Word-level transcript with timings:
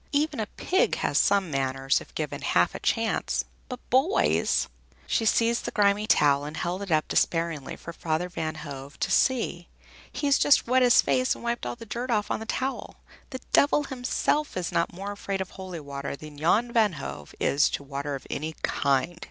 Even 0.13 0.39
a 0.39 0.47
pig 0.57 0.95
has 0.95 1.19
some 1.19 1.51
manners 1.51 2.01
if 2.01 2.15
given 2.15 2.41
half 2.41 2.73
a 2.73 2.79
chance, 2.79 3.45
but 3.69 3.79
boys!" 3.91 4.67
She 5.05 5.25
seized 5.27 5.65
the 5.65 5.69
grimy 5.69 6.07
towel 6.07 6.43
and 6.43 6.57
held 6.57 6.81
it 6.81 6.89
up 6.91 7.07
despairingly 7.07 7.75
for 7.75 7.93
Father 7.93 8.27
Van 8.27 8.55
Hove 8.65 8.99
to 8.99 9.11
see. 9.11 9.67
"He's 10.11 10.39
just 10.39 10.65
wet 10.65 10.81
his 10.81 11.03
face 11.03 11.35
and 11.35 11.43
wiped 11.43 11.67
all 11.67 11.75
the 11.75 11.85
dirt 11.85 12.09
off 12.09 12.31
on 12.31 12.39
the 12.39 12.47
towel. 12.47 12.95
The 13.29 13.41
Devil 13.53 13.83
himself 13.83 14.57
is 14.57 14.71
not 14.71 14.91
more 14.91 15.11
afraid 15.11 15.39
of 15.39 15.51
holy 15.51 15.79
water 15.79 16.15
than 16.15 16.35
Jan 16.35 16.73
Van 16.73 16.93
Hove 16.93 17.35
is 17.39 17.69
of 17.69 17.81
water 17.87 18.15
of 18.15 18.25
any 18.31 18.55
kind!" 18.63 19.19